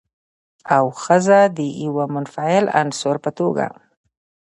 او 0.75 0.85
ښځه 1.03 1.39
د 1.57 1.59
يوه 1.85 2.05
منفعل 2.15 2.65
عنصر 2.79 3.15
په 3.23 3.29
توګه 3.39 3.65